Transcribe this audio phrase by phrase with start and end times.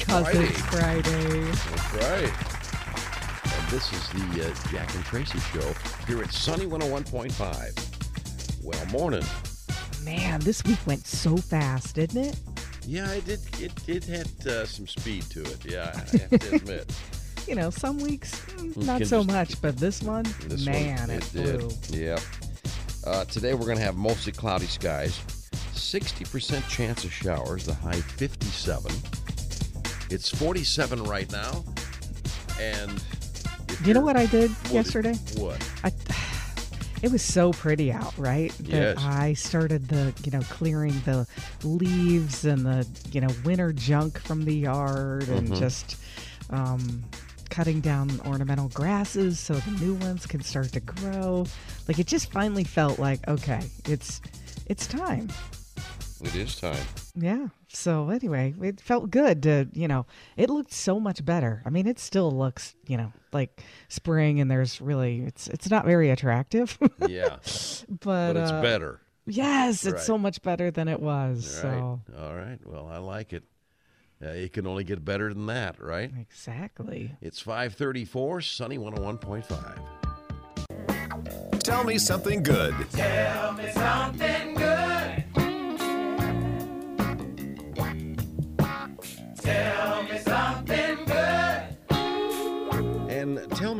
[0.00, 1.38] Because it's Friday.
[1.48, 1.92] it's Friday.
[1.92, 2.32] That's right.
[3.58, 5.74] And this is the uh, Jack and Traci show
[6.06, 8.64] here at Sunny 101.5.
[8.64, 9.24] Well, morning.
[10.04, 12.36] Man, this week went so fast, didn't it?
[12.86, 13.40] Yeah, it did.
[13.60, 15.64] It, it had uh, some speed to it.
[15.64, 16.92] Yeah, I have to admit.
[17.46, 21.10] You know, some weeks mm, not so just- much, but this one, This man, one,
[21.10, 21.72] it, it did.
[21.90, 22.18] Yeah.
[23.06, 25.18] Uh, today we're going to have mostly cloudy skies,
[25.74, 28.92] 60% chance of showers, the high 57.
[30.10, 31.64] It's 47 right now.
[32.60, 33.02] And
[33.84, 35.14] You know what I did what- yesterday?
[35.36, 35.66] What?
[35.84, 35.92] I,
[37.02, 38.52] it was so pretty out, right?
[38.58, 38.96] That Yes.
[38.98, 41.26] I started the, you know, clearing the
[41.62, 45.58] leaves and the, you know, winter junk from the yard and Mhm.
[45.58, 45.96] just
[46.50, 47.04] um,
[47.48, 51.46] cutting down ornamental grasses so the new ones can start to grow.
[51.88, 54.20] Like it just finally felt like, okay, it's
[54.66, 55.28] it's time.
[56.22, 56.84] It is time.
[57.14, 57.46] Yeah.
[57.72, 61.62] So anyway, it felt good to, you know, it looked so much better.
[61.64, 65.84] I mean, it still looks, you know, like spring and there's really it's it's not
[65.84, 66.76] very attractive.
[67.06, 67.36] Yeah.
[67.88, 69.00] but but it's uh, better.
[69.26, 71.62] Yes, it's so much better than it was.
[71.62, 71.78] All right.
[71.78, 72.58] So All right.
[72.64, 73.44] Well, I like it.
[74.22, 76.10] Uh, it can only get better than that, right?
[76.20, 77.16] exactly.
[77.22, 81.62] It's 534, Sunny 101.5.
[81.62, 82.74] Tell me something good.
[82.92, 84.39] Tell me something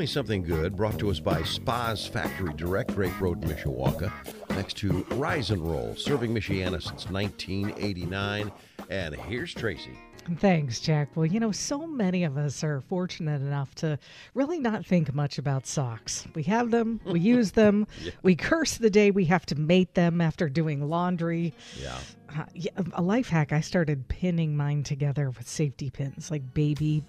[0.01, 4.11] good, brought to us by Spas Factory Direct, Great Road, Mishawaka,
[4.57, 8.51] next to Rise and Roll, serving Michiana since 1989.
[8.89, 9.95] And here's Traci.
[10.39, 11.15] Thanks, Jack.
[11.15, 13.99] Well, you know, so many of us are fortunate enough to
[14.33, 16.27] really not think much about socks.
[16.35, 17.87] We have them, we use them,
[18.23, 21.53] we curse the day we have to mate them after doing laundry.
[21.79, 21.99] Yeah.
[22.35, 23.53] Uh, yeah, a life hack.
[23.53, 27.05] I started pinning mine together with safety pins, like baby,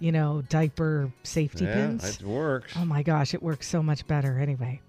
[0.00, 2.20] you know, diaper safety Yeah, pins.
[2.20, 2.72] it works.
[2.76, 4.38] Oh my gosh, it works so much better.
[4.38, 4.80] Anyway,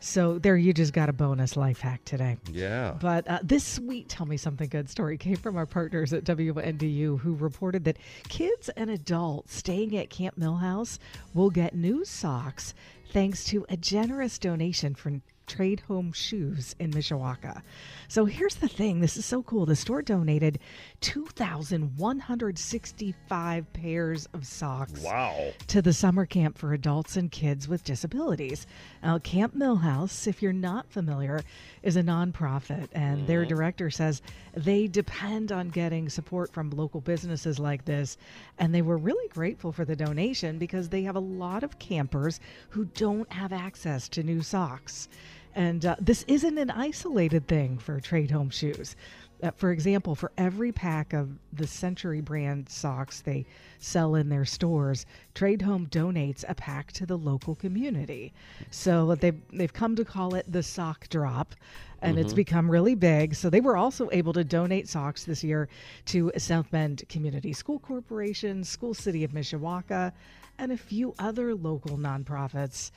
[0.00, 2.36] so there you just got a bonus life hack today.
[2.50, 2.94] Yeah.
[3.00, 7.18] But uh, this sweet Tell Me Something Good story came from our partners at WNDU
[7.20, 7.98] who reported that
[8.28, 10.98] kids and adults staying at Camp Millhouse
[11.34, 12.74] will get new socks
[13.12, 17.62] thanks to a generous donation from Trade Home Shoes in Mishawaka.
[18.08, 19.66] So here's the thing this is so cool.
[19.66, 20.58] The store donated
[21.00, 25.52] 2,165 pairs of socks Wow.
[25.68, 28.66] to the summer camp for adults and kids with disabilities.
[29.02, 31.40] Now, Camp Millhouse, if you're not familiar,
[31.82, 33.54] is a nonprofit, and their mm-hmm.
[33.54, 34.22] director says
[34.54, 38.16] they depend on getting support from local businesses like this.
[38.58, 42.40] And they were really grateful for the donation because they have a lot of campers
[42.70, 45.08] who don't have access to new socks.
[45.54, 48.96] And uh, this isn't an isolated thing for Trade Home Shoes.
[49.42, 53.44] Uh, for example, for every pack of the Century brand socks they
[53.80, 55.04] sell in their stores,
[55.34, 58.32] Trade Home donates a pack to the local community.
[58.70, 61.56] So they've, they've come to call it the sock drop,
[62.02, 63.34] and it's become really big.
[63.34, 65.68] So they were also able to donate socks this year
[66.06, 70.12] to South Bend Community School Corporation, School City of Mishawaka,
[70.58, 72.92] and a few other local nonprofits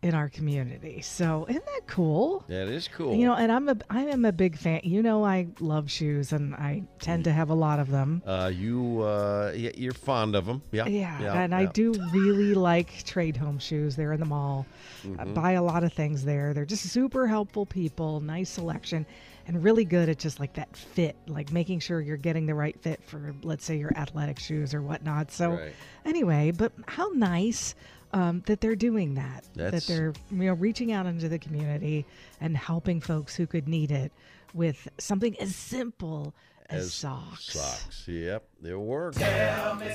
[0.00, 1.00] in our community.
[1.00, 2.44] So isn't that cool?
[2.46, 3.14] That is cool.
[3.16, 4.80] You know, and I'm a I am a big fan.
[4.84, 8.22] You know, I love shoes, and I tend to have a lot of them.
[8.24, 10.62] uh, you uh, you're fond of them.
[10.70, 10.86] Yeah.
[10.86, 13.96] Yeah, yeah and I do really like Trade Home shoes.
[13.96, 14.66] They're in the mall.
[14.68, 15.34] I Mm-hmm.
[15.34, 16.52] buy a lot of things there.
[16.52, 19.06] They're just super helpful people, nice selection,
[19.46, 22.76] and really good at just like that fit, like making sure you're getting the right
[22.82, 25.30] fit for, let's say, your athletic shoes or whatnot.
[25.30, 25.72] So, Right.
[26.04, 27.76] anyway, but how nice
[28.12, 29.44] um, that they're doing that.
[29.54, 32.06] That's- that they're you know reaching out into the community
[32.40, 34.12] and helping folks who could need it
[34.54, 36.34] with something as simple
[36.70, 37.52] as, As socks.
[37.52, 38.04] Socks.
[38.06, 38.44] Yep.
[38.60, 39.14] They work.
[39.14, 39.94] Sunny,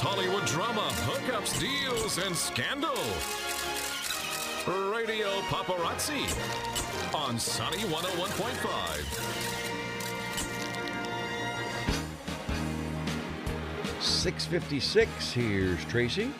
[0.00, 2.94] Hollywood drama, hookups, deals, and scandal.
[4.90, 6.24] Radio Paparazzi
[7.14, 9.44] on Sunny 101.5.
[14.00, 15.32] 656.
[15.32, 16.32] Here's Traci.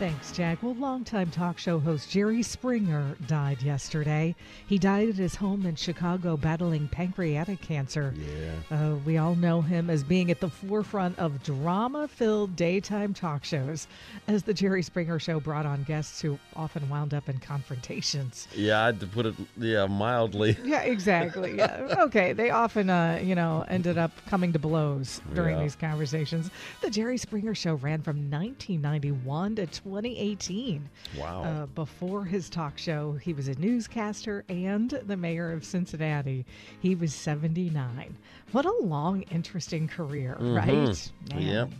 [0.00, 0.60] Thanks, Jack.
[0.60, 4.34] Well, longtime talk show host Jerry Springer died yesterday.
[4.66, 8.12] He died at his home in Chicago battling pancreatic cancer.
[8.18, 8.76] Yeah.
[8.76, 13.44] Uh, we all know him as being at the forefront of drama filled daytime talk
[13.44, 13.86] shows,
[14.26, 18.48] as the Jerry Springer Show brought on guests who often wound up in confrontations.
[18.52, 20.56] Yeah, I had to put it, yeah, mildly.
[20.64, 21.56] Yeah, exactly.
[21.56, 21.94] Yeah.
[22.00, 22.32] Okay.
[22.32, 25.62] They often, uh, you know, ended up coming to blows during Yeah.
[25.62, 26.50] these conversations.
[26.80, 30.88] The Jerry Springer Show ran from 1991 to 2018.
[31.18, 31.44] Wow.
[31.44, 36.46] Uh, before his talk show, he was a newscaster and the mayor of Cincinnati.
[36.80, 38.16] He was 79.
[38.52, 40.66] What a long, interesting career, right?
[40.66, 40.86] Man.
[40.88, 41.38] Mm-hmm.
[41.38, 41.70] Yep.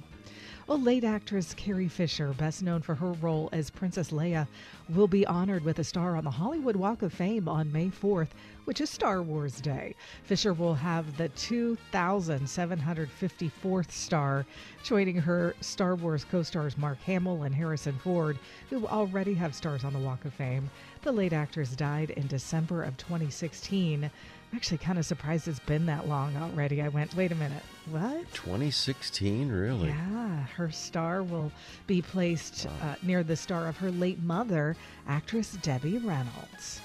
[0.66, 4.48] Well, late actress Carrie Fisher, best known for her role as Princess Leia,
[4.88, 8.30] will be honored with a star on the Hollywood Walk of Fame on May 4th,
[8.64, 9.94] which is Star Wars Day.
[10.22, 14.46] Fisher will have the 2,754th star,
[14.82, 18.38] joining her Star Wars co stars Mark Hamill and Harrison Ford,
[18.70, 20.70] who already have stars on the Walk of Fame.
[21.02, 24.10] The late actress died in December of 2016.
[24.54, 26.80] I'm actually kind of surprised it's been that long already.
[26.80, 28.32] I went, wait a minute, what?
[28.34, 29.88] 2016, really?
[29.88, 31.50] Yeah, her star will
[31.88, 34.76] be placed uh, near the star of her late mother,
[35.08, 36.80] actress Debbie Reynolds.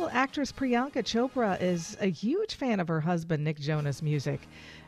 [0.00, 4.40] Well, actress Priyanka Chopra is a huge fan of her husband Nick Jonas' music,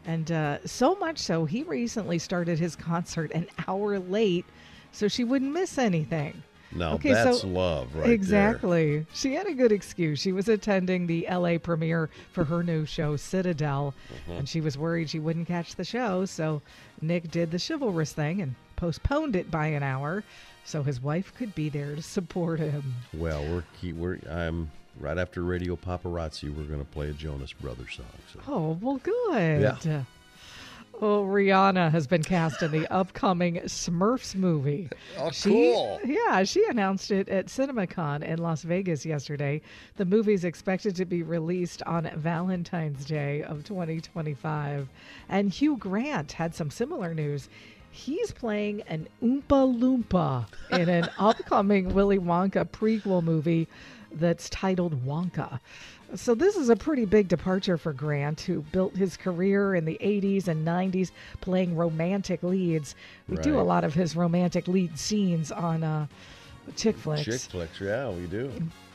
[0.05, 4.45] and uh, so much so he recently started his concert an hour late
[4.91, 6.43] so she wouldn't miss anything.
[6.73, 8.13] No, Okay, so- that's love right there.
[8.13, 9.07] exactly.
[9.15, 10.19] She had a good excuse.
[10.21, 14.33] She was attending the LA premiere for her new show, Citadel, Mm-hmm.
[14.39, 16.25] and she was worried she wouldn't catch the show.
[16.27, 16.61] So
[17.01, 20.23] Nick did the chivalrous thing and postponed it by an hour
[20.65, 22.95] so his wife could be there to support him.
[23.15, 24.71] Well, we're keep, we're I'm
[25.01, 26.55] right after Radio Paparazzi.
[26.55, 28.07] We're going to play a Jonas Brothers song.
[28.33, 28.41] So.
[28.47, 29.63] Oh, well, good.
[29.85, 30.03] Yeah.
[31.01, 34.89] Oh, Rihanna has been cast in the upcoming Smurfs movie.
[35.17, 36.01] Oh, She, cool.
[36.05, 39.61] Yeah, she announced it at CinemaCon in Las Vegas yesterday.
[39.97, 44.89] The movie is expected to be released on Valentine's Day of 2025.
[45.29, 47.49] And Hugh Grant had some similar news.
[47.91, 53.69] He's playing an Oompa Loompa in an upcoming Willy Wonka prequel movie
[54.13, 55.61] that's titled Wonka.
[56.15, 59.99] So this is a pretty big departure for Grant, who built his career in the
[60.01, 61.11] 80s and 90s
[61.41, 62.95] playing romantic leads.
[63.29, 66.07] We do a lot of his romantic lead scenes on uh,
[66.77, 67.25] chick flicks.
[67.25, 68.51] Chick flicks, yeah, we do.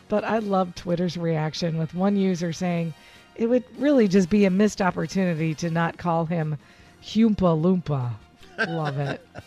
[0.09, 2.93] But I love Twitter's reaction with one user saying
[3.35, 6.57] it would really just be a missed opportunity to not call him
[7.01, 8.11] Humpa Loompa.
[8.67, 9.25] Love it.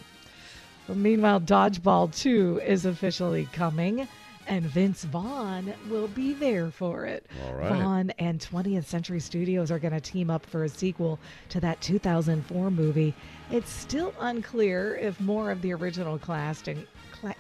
[0.87, 4.07] But meanwhile, Dodgeball 2 is officially coming,
[4.47, 7.27] and Vince Vaughn will be there for it.
[7.45, 7.73] All right.
[7.73, 11.81] Vaughn and 20th Century Studios are going to team up for a sequel to that
[11.81, 13.15] 2004 movie.
[13.51, 16.87] It's still unclear if more of the original cast and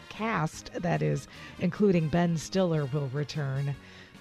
[0.09, 1.29] cast that is,
[1.61, 3.75] including Ben Stiller, will return.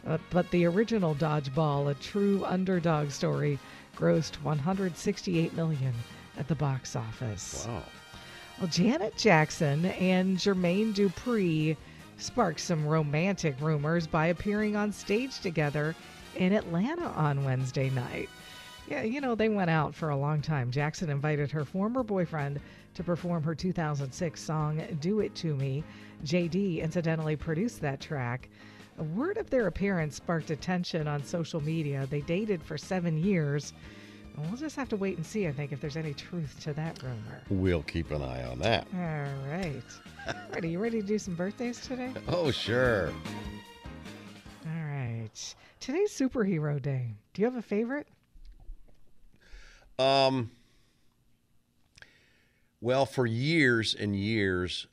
[0.06, 3.58] Uh, but the original Dodgeball, a true underdog story,
[3.98, 5.94] grossed 168 million
[6.38, 7.66] at the box office.
[7.68, 7.84] Wow.
[8.60, 11.76] Well, Janet Jackson and Jermaine Dupri
[12.18, 15.96] sparked some romantic rumors by appearing on stage together
[16.36, 18.30] in Atlanta on Wednesday night.
[18.88, 20.70] Yeah, you know, they went out for a long time.
[20.70, 22.60] Jackson invited her former boyfriend
[22.94, 25.84] to perform her 2006 song, Do It To Me.
[26.24, 28.50] JD incidentally produced that track.
[29.00, 32.08] A word of their appearance sparked attention on social media.
[32.10, 33.74] They dated for seven years.
[34.38, 37.02] We'll just have to wait and see, I think, if there's any truth to that
[37.02, 37.42] rumor.
[37.50, 38.86] We'll keep an eye on that.
[38.94, 39.82] All right.
[40.54, 40.70] Ready?
[40.70, 42.12] You ready to do some birthdays today?
[42.28, 43.10] Oh, sure.
[44.66, 45.56] All right.
[45.80, 47.14] Today's superhero day.
[47.34, 48.08] Do you have a favorite?
[50.00, 50.52] Um.
[52.82, 54.88] Well, for years and years,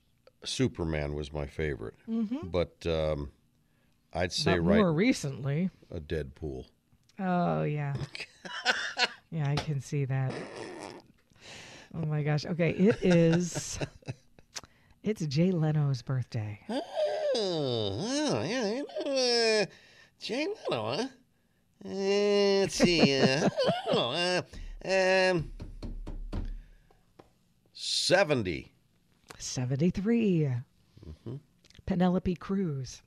[0.45, 1.95] Superman was my favorite.
[2.45, 3.31] But um,
[4.15, 5.71] I'd say Not right more recently.
[5.91, 6.67] a Deadpool.
[7.19, 7.95] Oh yeah.
[9.33, 10.33] yeah, I can see that.
[11.95, 12.47] Oh my gosh.
[12.47, 13.79] Okay, it is.
[15.05, 16.61] It's Jay Leno's birthday.
[16.69, 16.81] Oh,
[17.35, 19.67] oh yeah, you know, uh,
[20.21, 21.07] Jay Leno, huh?
[21.85, 23.21] Uh, let's see.
[23.21, 23.49] Uh,
[23.93, 24.43] I.
[24.85, 25.51] Uh, um,
[27.73, 28.73] 70.
[29.39, 30.51] 73.
[31.85, 33.03] Penelope Cruz.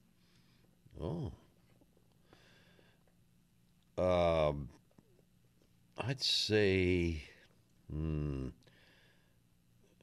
[1.02, 1.32] Oh.
[3.98, 4.68] Um,
[5.98, 7.24] I'd say,
[7.90, 8.48] hmm.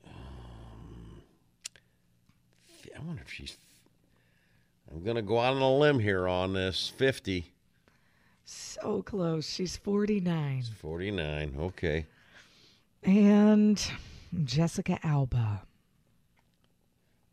[0.07, 1.23] Um,
[2.97, 3.57] I wonder if she's.
[4.91, 6.93] I'm gonna go out on a limb here on this.
[6.97, 7.53] Fifty.
[8.45, 9.49] So close.
[9.49, 10.65] She's 49.
[10.77, 11.55] 49.
[11.59, 12.07] Okay.
[13.03, 13.83] And
[14.45, 15.63] Jessica Alba.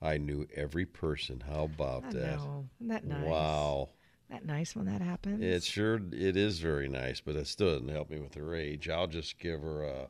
[0.01, 1.43] I knew every person.
[1.45, 2.37] How about I that?
[2.37, 2.65] know.
[2.79, 3.25] Isn't that nice?
[3.25, 3.89] Wow.
[4.29, 5.43] Isn't that nice when that happens?
[5.43, 8.87] It sure it is very nice, but it still doesn't help me with her age.
[8.87, 10.07] I'll just give her a.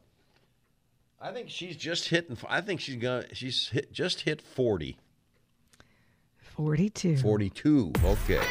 [1.22, 2.38] I think she's just hitting.
[2.48, 3.34] I think she's gonna.
[3.34, 4.98] She's hit, just hit 40.
[6.38, 7.18] 42.
[7.18, 7.94] 42.
[8.04, 8.42] Okay.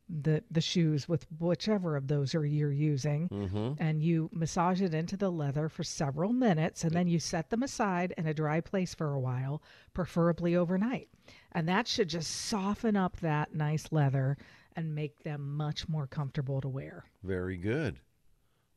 [0.07, 3.73] the the shoes with whichever of those are you're using, Mm-hmm.
[3.81, 7.63] and you massage it into the leather for several minutes, and then you set them
[7.63, 11.09] aside in a dry place for a while, preferably overnight.
[11.53, 14.37] And that should just soften up that nice leather
[14.75, 17.05] and make them much more comfortable to wear.
[17.23, 17.99] Very good.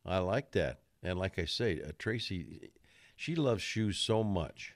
[0.05, 0.79] I like that.
[1.03, 2.69] And like I say, uh, Traci,
[3.15, 4.73] she loves shoes so much.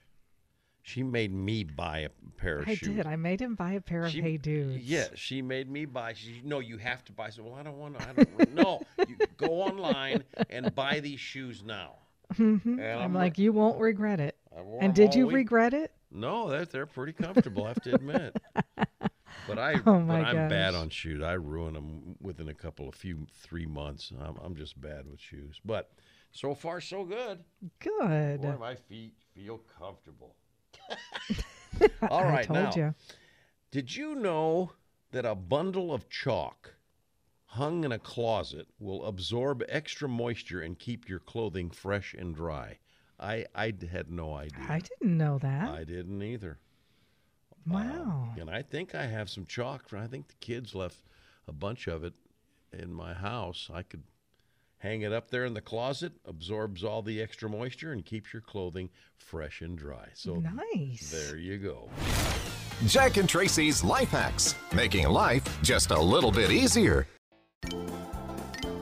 [0.86, 2.72] She made me buy a pair of shoes.
[2.72, 2.96] I shoes.
[2.98, 3.06] did.
[3.08, 4.78] I made him buy a pair of She- Hey Dudes.
[4.84, 6.14] Yeah, she made me buy.
[6.14, 7.28] She no, you have to buy.
[7.28, 8.08] I said, well, I don't want to.
[8.10, 8.54] I don't.
[8.54, 11.94] no, you go online and buy these shoes now.
[12.36, 12.80] Mm-hmm.
[12.80, 14.36] And I'm like, you won't regret it.
[14.58, 15.36] I wore And 'em did all you week.
[15.36, 15.94] regret it?
[16.12, 17.64] No, they're they're pretty comfortable.
[17.66, 18.36] I have to admit.
[19.48, 20.82] But I, Oh, my but I'm bad gosh.
[20.82, 21.22] on shoes.
[21.22, 24.14] I ruin them within a couple of few three months.
[24.18, 25.60] I'm, I'm just bad with shoes.
[25.66, 25.92] But
[26.32, 27.40] so far, so good.
[27.80, 28.42] Good.
[28.42, 30.36] Boy, my feet feel comfortable.
[32.10, 32.96] All I told now, you.
[33.72, 34.72] did you know
[35.12, 36.76] that a bundle of chalk
[37.46, 42.78] hung in a closet will absorb extra moisture and keep your clothing fresh and dry?
[43.20, 44.66] I I had no idea.
[44.68, 45.70] I didn't know that.
[45.70, 46.60] I didn't either.
[47.68, 48.34] Um, wow.
[48.38, 49.94] And I think I have some chalk.
[49.94, 50.98] I think the kids left
[51.48, 52.14] a bunch of it
[52.72, 53.70] in my house.
[53.74, 54.04] I could
[54.84, 58.42] hang it up there in the closet, absorbs all the extra moisture, and keeps your
[58.42, 60.10] clothing fresh and dry.
[60.14, 61.10] So nice.
[61.10, 61.90] there you go.
[62.86, 67.08] Jack and Traci's Life Hacks, making life just a little bit easier.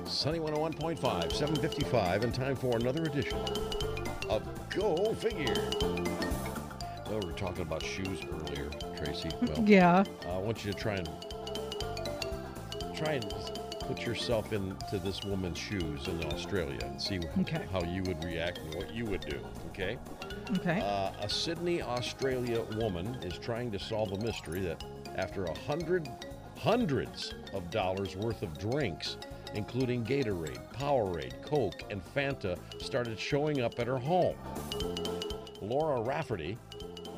[0.06, 1.00] Sunny 101.5,
[1.32, 3.38] 755, and time for another edition
[4.28, 4.42] of
[4.72, 5.54] Go Figure.
[5.82, 9.32] Well, we were talking about shoes earlier, Traci.
[9.56, 10.04] Well, Yeah.
[10.28, 11.08] I want you to try and
[12.96, 13.34] try and
[13.82, 17.66] put yourself into this woman's shoes in Australia and see Okay.
[17.72, 19.40] how you would react and what you would do.
[19.68, 19.98] Okay.
[20.58, 20.82] Okay.
[20.82, 24.84] Uh, a Sydney, Australia woman is trying to solve a mystery that
[25.16, 26.08] after a hundred,
[26.58, 29.18] hundreds of dollars worth of drinks,
[29.54, 34.36] including Gatorade, Powerade, Coke, and Fanta, started showing up at her home.
[35.62, 36.58] Laura Rafferty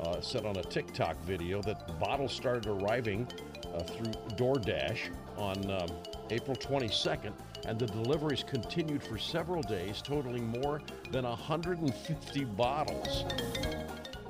[0.06, 3.26] uh, said on a TikTok video that bottles started arriving
[3.74, 4.98] uh, through DoorDash
[5.36, 5.88] on um,
[6.30, 7.32] April 22nd,
[7.66, 13.24] and the deliveries continued for several days, totaling more than 150 bottles.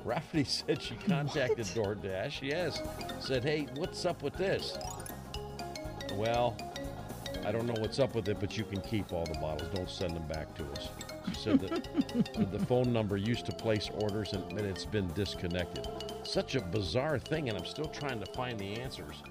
[0.03, 2.41] Rafferty said she contacted DoorDash.
[2.41, 2.81] Yes,
[3.19, 4.77] said, "Hey, what's up with this?"
[6.13, 6.55] Well,
[7.45, 9.69] I don't know what's up with it, but you can keep all the bottles.
[9.73, 10.89] Don't send them back to us.
[11.29, 15.87] She said that the phone number used to place orders and, and it's been disconnected.
[16.23, 19.21] Such a bizarre thing, and I'm still trying to find the answers.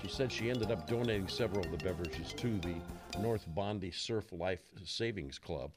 [0.00, 2.76] She said she ended up donating several of the beverages to the
[3.18, 5.72] North Bondi Surf Life Savings Club.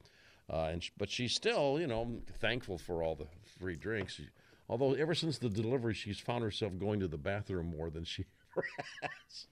[0.51, 2.07] Uh, and sh- but she's still, you know,
[2.39, 3.27] thankful for all the
[3.59, 4.13] free drinks.
[4.15, 4.29] She-
[4.69, 8.25] although ever since the delivery, she's found herself going to the bathroom more than she
[8.55, 8.67] ever
[9.01, 9.47] has.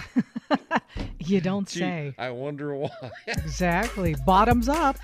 [1.18, 2.14] you don't Gee, say.
[2.18, 2.90] I wonder why.
[3.26, 4.14] Exactly.
[4.26, 4.96] Bottoms up.